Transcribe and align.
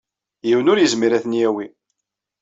Yiwen 0.47 0.69
ur 0.71 0.79
yezmir 0.79 1.11
ad 1.13 1.21
ten-yawey. 1.23 1.69